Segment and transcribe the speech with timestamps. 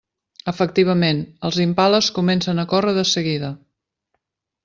[0.51, 1.19] Efectivament,
[1.49, 3.51] els impales comencen a córrer de seguida.